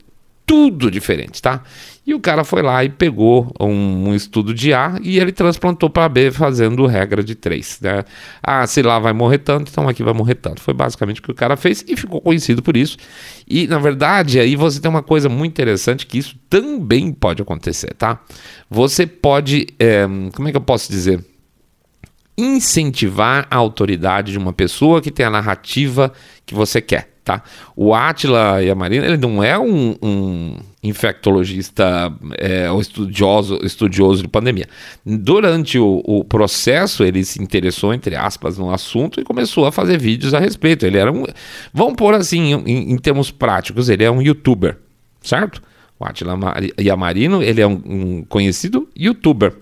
[0.49, 1.62] tudo diferente, tá?
[2.07, 5.90] E o cara foi lá e pegou um, um estudo de A e ele transplantou
[5.90, 7.81] para B fazendo regra de 3.
[7.83, 8.03] Né?
[8.42, 10.62] Ah, se lá vai morrer tanto, então aqui vai morrer tanto.
[10.62, 12.97] Foi basicamente o que o cara fez e ficou conhecido por isso.
[13.47, 17.92] E na verdade, aí você tem uma coisa muito interessante que isso também pode acontecer,
[17.92, 18.18] tá?
[18.71, 21.23] Você pode, é, como é que eu posso dizer?
[22.38, 26.12] Incentivar a autoridade de uma pessoa que tem a narrativa
[26.46, 27.18] que você quer.
[27.29, 27.42] Tá?
[27.77, 34.22] O Atila e a Marina, ele não é um, um infectologista é, ou estudioso, estudioso
[34.22, 34.66] de pandemia.
[35.05, 39.98] Durante o, o, processo, ele se interessou, entre aspas, no assunto e começou a fazer
[39.98, 40.87] vídeos a respeito.
[40.87, 41.24] Ele era um.
[41.70, 44.79] Vamos pôr assim, em, em termos práticos, ele é um youtuber,
[45.20, 45.62] certo?
[46.01, 46.38] O Atila
[46.81, 49.53] Yamarino, ele é um, um conhecido youtuber.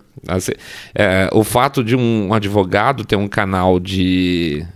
[0.95, 4.67] É, o fato de um advogado ter um canal de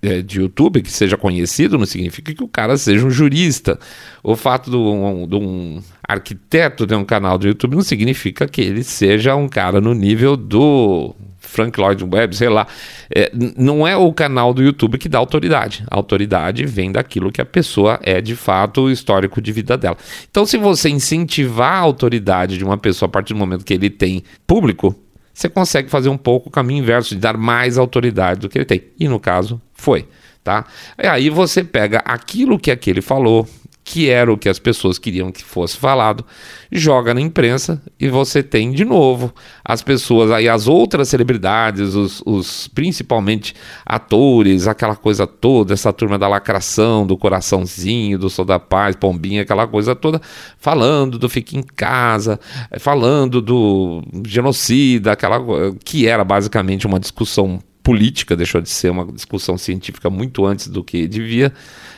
[0.00, 3.78] é, de YouTube que seja conhecido não significa que o cara seja um jurista.
[4.22, 8.60] O fato de um, de um arquiteto ter um canal do YouTube não significa que
[8.60, 12.66] ele seja um cara no nível do Frank Lloyd Webb, sei lá.
[13.14, 15.84] É, não é o canal do YouTube que dá autoridade.
[15.90, 19.96] A autoridade vem daquilo que a pessoa é de fato o histórico de vida dela.
[20.30, 23.90] Então, se você incentivar a autoridade de uma pessoa a partir do momento que ele
[23.90, 24.94] tem público,
[25.32, 28.64] você consegue fazer um pouco o caminho inverso, de dar mais autoridade do que ele
[28.64, 28.82] tem.
[28.98, 30.06] E no caso, foi.
[30.44, 30.64] Tá?
[31.00, 33.48] E aí você pega aquilo que aquele falou,
[33.84, 36.24] que era o que as pessoas queriam que fosse falado,
[36.70, 42.22] joga na imprensa e você tem de novo as pessoas aí, as outras celebridades, os,
[42.24, 48.58] os principalmente atores, aquela coisa toda, essa turma da lacração, do coraçãozinho, do Sou da
[48.58, 50.20] Paz, Pombinha, aquela coisa toda,
[50.58, 52.38] falando do Fique em Casa,
[52.78, 55.40] falando do genocida, aquela
[55.84, 60.84] que era basicamente uma discussão política, deixou de ser uma discussão científica muito antes do
[60.84, 61.52] que devia,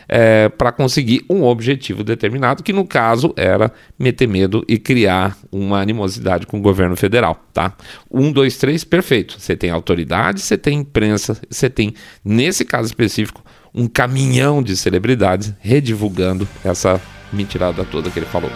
[0.09, 5.81] é, para conseguir um objetivo determinado, que no caso era meter medo e criar uma
[5.81, 7.43] animosidade com o governo federal.
[7.53, 7.73] Tá?
[8.11, 9.41] Um, dois, três, perfeito.
[9.41, 13.43] Você tem autoridade, você tem imprensa, você tem, nesse caso específico,
[13.75, 17.01] um caminhão de celebridades redivulgando essa
[17.33, 18.51] mentirada toda que ele falou.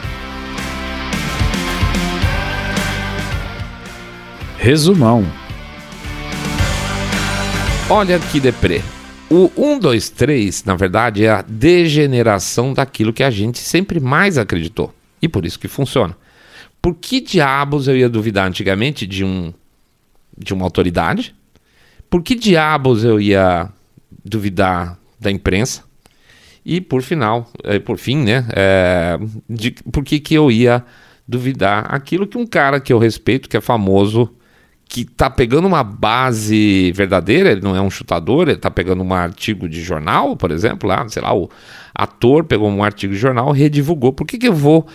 [4.59, 5.25] Resumão.
[7.89, 8.83] Olha que deprê.
[9.31, 14.39] O 1, 2, 3, na verdade, é a degeneração daquilo que a gente sempre mais
[14.39, 14.95] acreditou.
[15.21, 16.17] E por isso que funciona.
[16.81, 19.53] Por que diabos eu ia duvidar antigamente de um
[20.37, 21.35] de uma autoridade?
[22.09, 23.69] Por que diabos eu ia
[24.25, 25.83] duvidar da imprensa?
[26.65, 28.47] E por final, é, por fim, né?
[28.55, 30.85] É, de por que, que eu ia
[31.27, 34.31] duvidar aquilo que um cara que eu respeito, que é famoso,
[34.89, 39.13] que tá pegando uma base verdadeira, ele não é um chutador, ele tá pegando um
[39.13, 41.51] artigo de jornal, por exemplo, lá, sei lá, o
[41.95, 44.13] ator pegou um artigo de jornal, redivulgou.
[44.15, 44.87] Por que, que eu vou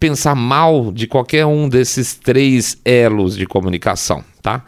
[0.00, 4.64] pensar mal de qualquer um desses três elos de comunicação, tá?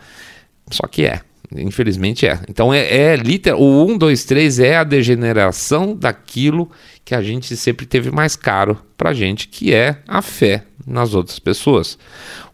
[0.70, 1.20] Só que é.
[1.52, 2.38] Infelizmente é.
[2.48, 3.60] Então é, é literal.
[3.60, 6.70] O 1, 2, 3 é a degeneração daquilo
[7.04, 11.40] que a gente sempre teve mais caro pra gente, que é a fé nas outras
[11.40, 11.98] pessoas.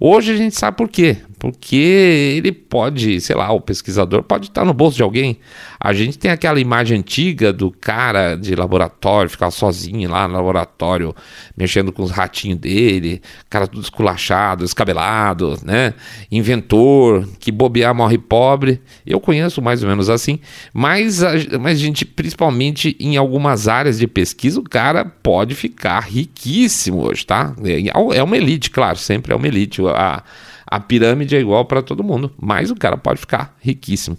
[0.01, 1.19] Hoje a gente sabe por quê.
[1.53, 5.39] Porque ele pode, sei lá, o pesquisador pode estar no bolso de alguém.
[5.79, 11.15] A gente tem aquela imagem antiga do cara de laboratório, ficar sozinho lá no laboratório,
[11.57, 15.95] mexendo com os ratinhos dele, cara tudo esculachado, escabelado, né?
[16.33, 18.81] Inventor, que bobear morre pobre.
[19.07, 20.41] Eu conheço mais ou menos assim,
[20.73, 27.05] mas a, mas gente, principalmente em algumas áreas de pesquisa, o cara pode ficar riquíssimo
[27.05, 27.55] hoje, tá?
[27.63, 29.81] É, é uma elite, claro, sempre é uma elite.
[29.87, 30.25] A,
[30.67, 34.19] a pirâmide é igual para todo mundo, mas o cara pode ficar riquíssimo.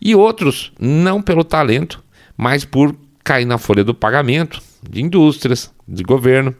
[0.00, 2.02] E outros, não pelo talento,
[2.36, 6.54] mas por cair na folha do pagamento de indústrias, de governo.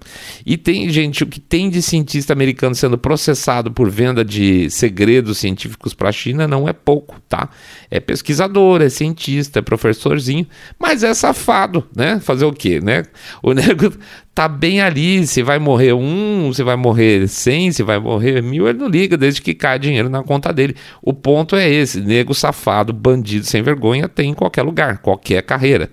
[0.45, 5.39] E tem gente, o que tem de cientista americano sendo processado por venda de segredos
[5.39, 7.49] científicos para a China não é pouco, tá?
[7.91, 10.47] É pesquisador, é cientista, é professorzinho,
[10.79, 12.21] mas é safado, né?
[12.21, 13.05] Fazer o quê, né?
[13.43, 13.93] O nego
[14.35, 18.69] tá bem ali, se vai morrer um, se vai morrer cem, se vai morrer mil,
[18.69, 20.75] ele não liga, desde que cai dinheiro na conta dele.
[21.01, 25.91] O ponto é esse, nego safado, bandido sem vergonha tem em qualquer lugar, qualquer carreira.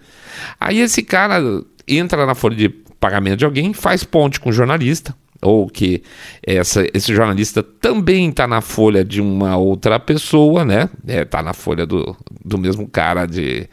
[0.59, 1.41] Aí esse cara
[1.87, 2.69] entra na folha de
[2.99, 6.01] pagamento de alguém, faz ponte com o jornalista, ou que
[6.45, 10.89] essa, esse jornalista também está na folha de uma outra pessoa, né?
[11.07, 13.67] Está é, na folha do, do mesmo cara de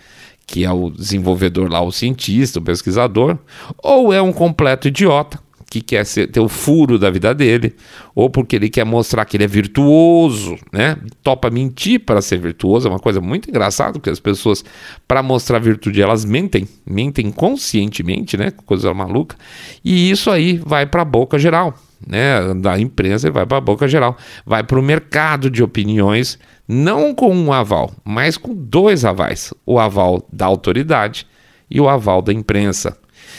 [0.46, 3.38] que é o desenvolvedor lá, o cientista, o pesquisador,
[3.82, 5.38] ou é um completo idiota
[5.74, 7.74] que quer ser, ter o furo da vida dele,
[8.14, 10.96] ou porque ele quer mostrar que ele é virtuoso, né?
[11.20, 14.64] Topa mentir para ser virtuoso, é uma coisa muito engraçada, porque as pessoas,
[15.08, 18.52] para mostrar virtude, elas mentem, mentem conscientemente, né?
[18.64, 19.36] Coisa maluca,
[19.84, 21.74] e isso aí vai para a boca geral,
[22.06, 22.54] né?
[22.54, 27.34] Da imprensa vai para a boca geral, vai para o mercado de opiniões, não com
[27.34, 31.26] um aval, mas com dois avais: o aval da autoridade
[31.68, 32.96] e o aval da imprensa.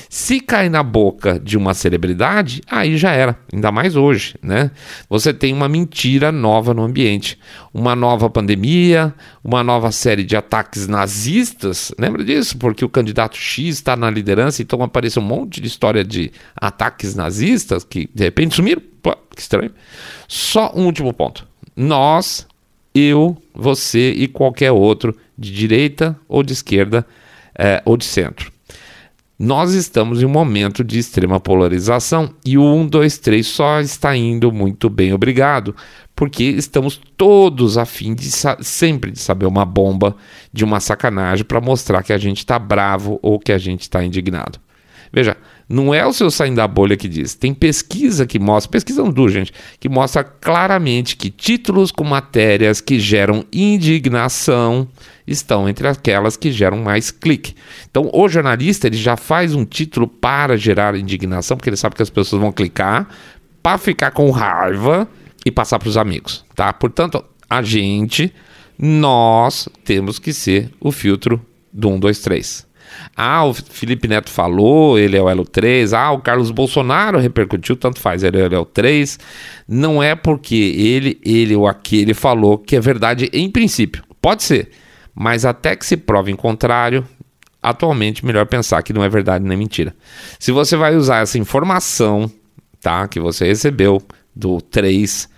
[0.10, 4.72] Se cai na boca de uma celebridade, aí já era, ainda mais hoje, né?
[5.10, 7.40] Você tem uma mentira nova no ambiente,
[7.74, 9.14] uma nova pandemia,
[9.44, 12.58] uma nova série de ataques nazistas, lembra disso?
[12.58, 17.16] Porque o candidato X está na liderança, então aparece um monte de história de ataques
[17.16, 18.82] nazistas que de repente sumiram.
[19.02, 19.72] Pô, que estranho.
[20.28, 21.48] Só um último ponto.
[21.76, 22.48] Nós,
[22.94, 27.06] eu, você e qualquer outro, de direita ou de esquerda
[27.58, 28.55] é, ou de centro
[29.38, 34.16] nós estamos em um momento de extrema polarização e o 1, 2, 3 só está
[34.16, 35.76] indo muito bem, obrigado,
[36.16, 38.30] porque estamos todos a fim de
[38.62, 40.16] sempre de saber uma bomba,
[40.54, 44.04] de uma sacanagem para mostrar que a gente está bravo ou que a gente está
[44.04, 44.58] indignado.
[45.12, 47.36] Veja, não é o seu saindo da bolha que diz.
[47.36, 53.00] Tem pesquisa que mostra, pesquisa dura, gente, que mostra claramente que títulos com matérias que
[53.00, 54.88] geram indignação
[55.28, 57.56] estão entre aquelas que geram mais clique.
[57.90, 62.04] Então, o jornalista ele já faz um título para gerar indignação, porque ele sabe que
[62.04, 63.08] as pessoas vão clicar
[63.62, 65.08] para ficar com raiva
[65.46, 66.72] e passar para os amigos, tá?
[66.72, 68.34] Portanto, a gente,
[68.78, 72.68] nós temos que ser o filtro do 1, 2, 3.
[73.16, 75.94] Ah, o Felipe Neto falou, ele é o Elo 3.
[75.94, 79.20] Ah, o Carlos Bolsonaro repercutiu, tanto faz, ele é o Elo 3.
[79.68, 84.04] Não é porque ele, ele ou aquele falou que é verdade em princípio.
[84.22, 84.70] Pode ser,
[85.16, 87.08] mas até que se prove em contrário,
[87.64, 89.96] atualmente melhor pensar que não é verdade nem mentira.
[90.38, 92.30] Se você vai usar essa informação,
[92.82, 94.02] tá, que você recebeu
[94.36, 95.30] do 3,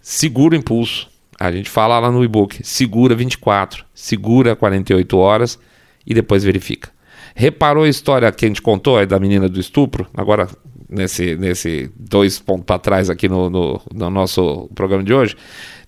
[0.00, 1.08] segura o impulso.
[1.38, 5.58] A gente fala lá no e-book, segura 24, segura 48 horas
[6.04, 6.90] e depois verifica.
[7.34, 10.08] Reparou a história que a gente contou é da menina do estupro?
[10.16, 10.48] Agora,
[10.88, 15.36] nesse, nesse dois pontos para trás aqui no, no, no, nosso programa de hoje.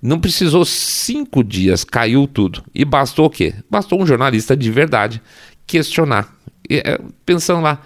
[0.03, 2.63] Não precisou cinco dias, caiu tudo.
[2.75, 3.55] E bastou o quê?
[3.69, 5.23] Bastou um jornalista de verdade
[5.67, 6.35] questionar.
[6.69, 7.83] E, é, pensando lá,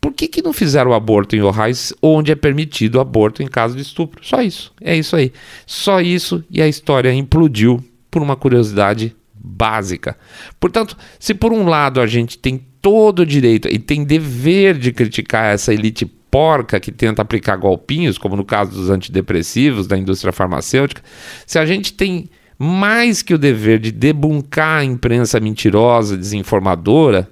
[0.00, 3.48] por que, que não fizeram o aborto em Ohio onde é permitido o aborto em
[3.48, 4.24] caso de estupro?
[4.24, 4.72] Só isso.
[4.80, 5.32] É isso aí.
[5.66, 10.16] Só isso e a história implodiu por uma curiosidade básica.
[10.58, 14.92] Portanto, se por um lado a gente tem todo o direito e tem dever de
[14.92, 16.06] criticar essa elite
[16.36, 21.00] porca que tenta aplicar golpinhos, como no caso dos antidepressivos da indústria farmacêutica,
[21.46, 22.28] se a gente tem
[22.58, 27.26] mais que o dever de debuncar a imprensa mentirosa, desinformadora,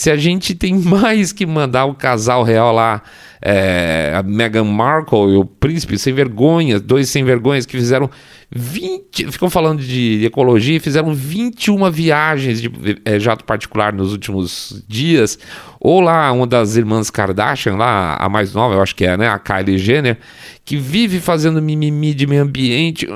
[0.00, 3.02] Se a gente tem mais que mandar o casal real lá,
[3.42, 8.08] é, a Meghan Markle e o príncipe sem vergonha, dois sem vergonhas que fizeram
[8.50, 12.72] 20, ficam falando de ecologia e fizeram 21 viagens de
[13.04, 15.38] é, jato particular nos últimos dias.
[15.78, 19.28] Ou lá uma das irmãs Kardashian, lá a mais nova, eu acho que é, né,
[19.28, 20.16] a Kylie Jenner,
[20.64, 23.06] que vive fazendo mimimi de meio ambiente,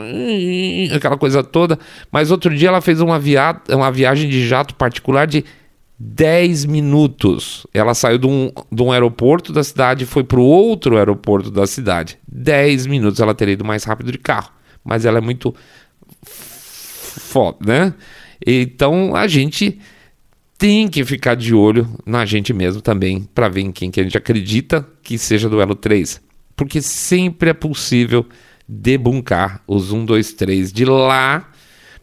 [0.95, 1.79] aquela coisa toda,
[2.13, 5.47] mas outro dia ela fez uma, via uma viagem de jato particular de
[5.99, 7.67] 10 minutos.
[7.73, 11.51] Ela saiu de um, de um aeroporto da cidade e foi para o outro aeroporto
[11.51, 12.19] da cidade.
[12.29, 14.51] 10 minutos ela teria ido mais rápido de carro.
[14.85, 15.55] Mas ela é muito
[16.25, 17.95] foda, né?
[18.45, 19.79] Então a gente
[20.59, 24.03] tem que ficar de olho na gente mesmo também para ver em quem que a
[24.03, 26.21] gente acredita que seja do Elo 3.
[26.57, 28.27] Porque sempre é possível
[28.69, 31.51] debuncar os 1, 2, 3 de lá,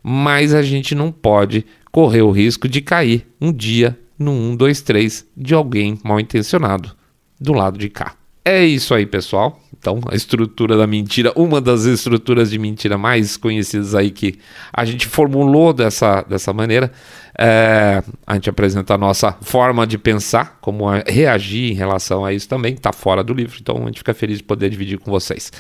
[0.04, 4.82] mas a gente não pode correr o risco de cair um dia no 1, 2,
[4.82, 6.92] 3 de alguém mal intencionado
[7.40, 8.16] do lado de cá.
[8.44, 9.60] É isso aí, pessoal.
[9.78, 14.40] Então, a estrutura da mentira, uma das estruturas de mentira mais conhecidas aí que
[14.74, 16.92] a gente formulou dessa, dessa maneira,
[17.38, 22.48] é, a gente apresenta a nossa forma de pensar, como reagir em relação a isso
[22.48, 25.52] também, está fora do livro, então a gente fica feliz de poder dividir com vocês.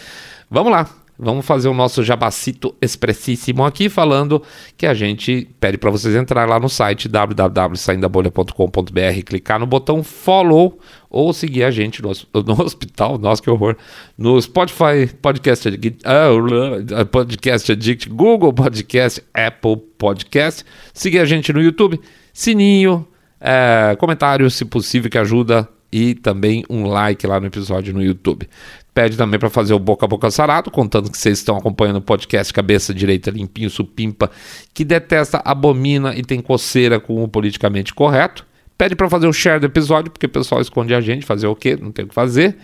[0.49, 0.87] Vamos lá,
[1.23, 4.41] Vamos fazer o nosso jabacito expressíssimo aqui, falando
[4.75, 10.79] que a gente pede para vocês entrar lá no site www.saindabolha.com.br, clicar no botão follow
[11.11, 12.11] ou seguir a gente no,
[12.43, 13.77] no hospital, nossa que horror,
[14.17, 21.61] no Spotify, Podcast Addict, uh, Podcast Addict, Google Podcast, Apple Podcast, seguir a gente no
[21.61, 22.01] YouTube,
[22.33, 23.07] sininho,
[23.39, 28.47] é, comentário, se possível, que ajuda e também um like lá no episódio no YouTube.
[28.93, 32.01] Pede também para fazer o boca a boca sarado, contando que vocês estão acompanhando o
[32.01, 34.29] podcast Cabeça Direita Limpinho Supimpa,
[34.73, 38.45] que detesta, abomina e tem coceira com o politicamente correto.
[38.77, 41.55] Pede para fazer o share do episódio, porque o pessoal esconde a gente, fazer o
[41.55, 41.77] quê?
[41.79, 42.57] Não tem o que fazer.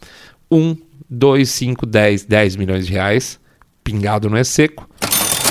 [0.50, 0.76] 1,
[1.08, 3.38] 2, 5, 10, 10 milhões de reais,
[3.84, 4.88] pingado não é seco.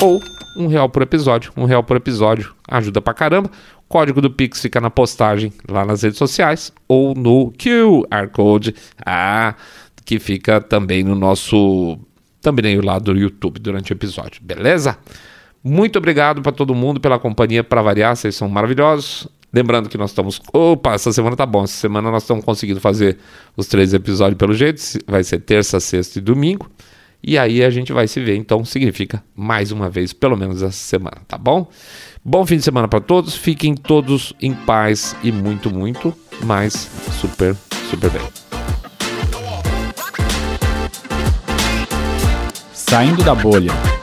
[0.02, 0.20] Ou
[0.58, 1.52] um real por episódio.
[1.56, 3.50] Um real por episódio ajuda pra caramba.
[3.78, 8.76] O código do Pix fica na postagem lá nas redes sociais ou no QR Code,
[9.06, 9.56] ah,
[10.04, 11.98] que fica também no nosso
[12.42, 14.98] também lá do YouTube durante o episódio, beleza?
[15.68, 19.28] Muito obrigado para todo mundo pela companhia, para variar, vocês são maravilhosos.
[19.52, 20.42] Lembrando que nós estamos.
[20.54, 21.66] Opa, essa semana tá bom.
[21.66, 23.18] Essa semana nós estamos conseguindo fazer
[23.56, 24.82] os três episódios pelo jeito.
[25.06, 26.72] Vai ser terça, sexta e domingo.
[27.22, 28.38] E aí a gente vai se ver.
[28.38, 31.70] Então significa mais uma vez, pelo menos essa semana, tá bom?
[32.24, 33.36] Bom fim de semana para todos.
[33.36, 36.14] Fiquem todos em paz e muito, muito
[36.44, 36.90] mais
[37.20, 37.58] super,
[37.90, 38.22] super bem.
[42.74, 43.97] Saindo da bolha.